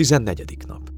14. 0.00 0.56
nap 0.66 0.90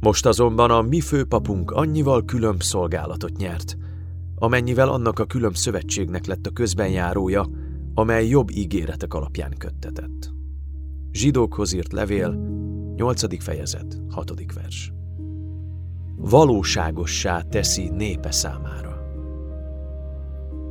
Most 0.00 0.26
azonban 0.26 0.70
a 0.70 0.82
mi 0.82 1.00
főpapunk 1.00 1.70
annyival 1.70 2.24
különb 2.24 2.62
szolgálatot 2.62 3.36
nyert, 3.36 3.76
amennyivel 4.34 4.88
annak 4.88 5.18
a 5.18 5.24
különb 5.24 5.54
szövetségnek 5.54 6.26
lett 6.26 6.46
a 6.46 6.50
közbenjárója, 6.50 7.48
amely 7.94 8.26
jobb 8.26 8.50
ígéretek 8.50 9.14
alapján 9.14 9.54
köttetett. 9.58 10.32
Zsidókhoz 11.12 11.72
írt 11.72 11.92
levél, 11.92 12.38
8. 12.96 13.42
fejezet, 13.42 14.00
6. 14.10 14.32
vers. 14.54 14.92
Valóságossá 16.16 17.40
teszi 17.40 17.88
népe 17.88 18.30
számára. 18.30 18.96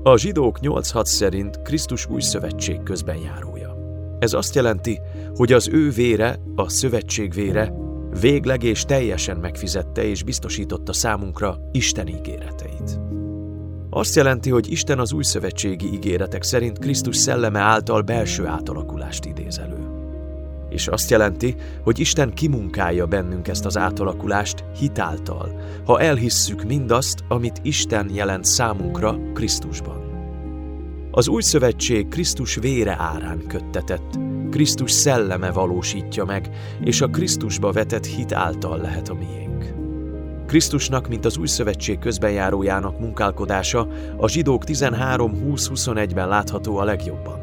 A 0.04 0.18
zsidók 0.18 0.60
8.6 0.62 1.04
szerint 1.04 1.62
Krisztus 1.62 2.06
új 2.06 2.22
szövetség 2.22 2.84
közbenjárója. 2.84 3.73
Ez 4.24 4.34
azt 4.34 4.56
jelenti, 4.56 5.00
hogy 5.36 5.54
az 5.54 5.68
ő 5.68 5.90
vére, 5.90 6.40
a 6.56 6.70
szövetség 6.70 7.34
vére 7.34 7.74
végleg 8.20 8.64
és 8.64 8.84
teljesen 8.84 9.38
megfizette 9.38 10.04
és 10.04 10.24
biztosította 10.24 10.94
számunkra 10.94 11.58
Isten 11.72 12.08
ígéreteit. 12.08 13.00
Azt 13.90 14.16
jelenti, 14.16 14.50
hogy 14.50 14.72
Isten 14.72 15.00
az 15.00 15.14
új 15.14 15.24
szövetségi 15.24 15.94
ígéretek 15.94 16.44
szerint 16.44 16.80
Krisztus 16.80 17.16
szelleme 17.18 17.60
által 17.60 18.02
belső 18.02 18.46
átalakulást 18.46 19.26
idéz 19.26 19.58
elő. 19.58 19.88
És 20.70 20.88
azt 20.88 21.10
jelenti, 21.10 21.56
hogy 21.82 22.00
Isten 22.00 22.34
kimunkálja 22.34 23.06
bennünk 23.06 23.48
ezt 23.48 23.66
az 23.66 23.78
átalakulást 23.78 24.64
hitáltal, 24.80 25.62
ha 25.86 26.00
elhisszük 26.00 26.64
mindazt, 26.64 27.24
amit 27.28 27.60
Isten 27.62 28.10
jelent 28.14 28.46
számunkra 28.46 29.20
Krisztusban. 29.34 30.03
Az 31.16 31.28
új 31.28 31.42
szövetség 31.42 32.08
Krisztus 32.08 32.56
vére 32.56 32.96
árán 33.00 33.48
köttetett, 33.48 34.20
Krisztus 34.50 34.92
szelleme 34.92 35.52
valósítja 35.52 36.26
meg, 36.26 36.50
és 36.84 37.02
a 37.02 37.08
Krisztusba 37.08 37.72
vetett 37.72 38.06
hit 38.06 38.32
által 38.32 38.78
lehet 38.78 39.10
a 39.10 39.14
miénk. 39.14 39.74
Krisztusnak, 40.48 41.08
mint 41.08 41.26
az 41.26 41.38
új 41.38 41.48
szövetség 41.48 42.00
közbenjárójának 42.00 43.00
munkálkodása 43.00 43.88
a 44.18 44.30
zsidók 44.30 44.64
13-20-21-ben 44.66 46.28
látható 46.28 46.78
a 46.78 46.84
legjobban. 46.84 47.40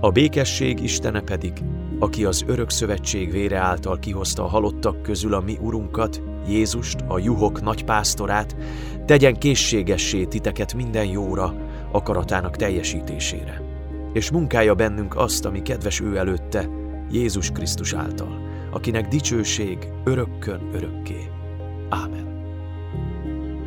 A 0.00 0.10
békesség 0.10 0.82
Istene 0.82 1.20
pedig, 1.20 1.52
aki 1.98 2.24
az 2.24 2.44
örök 2.46 2.70
szövetség 2.70 3.30
vére 3.30 3.58
által 3.58 3.98
kihozta 3.98 4.44
a 4.44 4.48
halottak 4.48 5.02
közül 5.02 5.34
a 5.34 5.40
mi 5.40 5.58
urunkat, 5.60 6.22
Jézust, 6.48 6.98
a 7.08 7.18
juhok 7.18 7.62
nagypásztorát, 7.62 8.56
tegyen 9.06 9.38
készségessé 9.38 10.24
titeket 10.24 10.74
minden 10.74 11.06
jóra, 11.06 11.54
akaratának 11.92 12.56
teljesítésére. 12.56 13.62
És 14.12 14.30
munkálja 14.30 14.74
bennünk 14.74 15.16
azt, 15.16 15.44
ami 15.44 15.62
kedves 15.62 16.00
ő 16.00 16.16
előtte, 16.16 16.68
Jézus 17.10 17.50
Krisztus 17.50 17.92
által, 17.92 18.40
akinek 18.70 19.08
dicsőség 19.08 19.78
örökkön 20.04 20.60
örökké. 20.72 21.30
Ámen. 21.88 22.28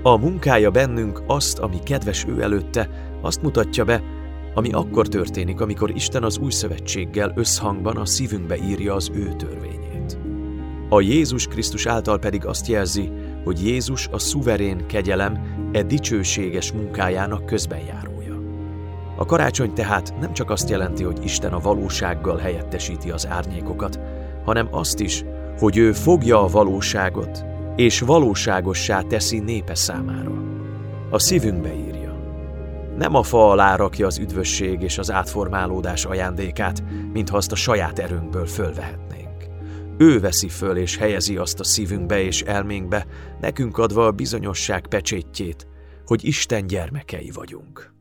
A 0.03 0.17
munkája 0.17 0.71
bennünk 0.71 1.23
azt, 1.27 1.59
ami 1.59 1.79
kedves 1.83 2.25
ő 2.27 2.41
előtte, 2.41 2.89
azt 3.21 3.41
mutatja 3.41 3.83
be, 3.83 4.03
ami 4.53 4.71
akkor 4.71 5.07
történik, 5.07 5.61
amikor 5.61 5.89
Isten 5.95 6.23
az 6.23 6.37
új 6.37 6.51
szövetséggel 6.51 7.33
összhangban 7.35 7.97
a 7.97 8.05
szívünkbe 8.05 8.57
írja 8.57 8.93
az 8.93 9.11
ő 9.13 9.33
törvényét. 9.37 10.17
A 10.89 11.01
Jézus 11.01 11.47
Krisztus 11.47 11.85
által 11.85 12.19
pedig 12.19 12.45
azt 12.45 12.67
jelzi, 12.67 13.11
hogy 13.43 13.65
Jézus 13.65 14.09
a 14.11 14.19
szuverén 14.19 14.85
kegyelem 14.87 15.39
e 15.71 15.83
dicsőséges 15.83 16.71
munkájának 16.71 17.45
közben 17.45 17.79
járója. 17.79 18.41
A 19.17 19.25
karácsony 19.25 19.73
tehát 19.73 20.13
nem 20.19 20.33
csak 20.33 20.49
azt 20.49 20.69
jelenti, 20.69 21.03
hogy 21.03 21.23
Isten 21.23 21.53
a 21.53 21.59
valósággal 21.59 22.37
helyettesíti 22.37 23.11
az 23.11 23.27
árnyékokat, 23.27 23.99
hanem 24.45 24.67
azt 24.71 24.99
is, 24.99 25.23
hogy 25.59 25.77
ő 25.77 25.91
fogja 25.91 26.43
a 26.43 26.47
valóságot, 26.47 27.45
és 27.75 27.99
valóságossá 27.99 29.01
teszi 29.01 29.39
népe 29.39 29.75
számára. 29.75 30.31
A 31.09 31.19
szívünkbe 31.19 31.73
írja. 31.73 32.17
Nem 32.97 33.15
a 33.15 33.23
fa 33.23 33.49
alá 33.49 33.75
rakja 33.75 34.07
az 34.07 34.17
üdvösség 34.17 34.81
és 34.81 34.97
az 34.97 35.11
átformálódás 35.11 36.05
ajándékát, 36.05 36.83
mintha 37.13 37.37
azt 37.37 37.51
a 37.51 37.55
saját 37.55 37.99
erőnkből 37.99 38.45
fölvehetnénk. 38.45 39.12
Ő 40.03 40.19
veszi 40.19 40.49
föl 40.49 40.77
és 40.77 40.97
helyezi 40.97 41.37
azt 41.37 41.59
a 41.59 41.63
szívünkbe 41.63 42.21
és 42.21 42.41
elménkbe, 42.41 43.05
nekünk 43.41 43.77
adva 43.77 44.05
a 44.05 44.11
bizonyosság 44.11 44.87
pecsétjét, 44.87 45.67
hogy 46.05 46.25
Isten 46.25 46.67
gyermekei 46.67 47.31
vagyunk. 47.33 47.93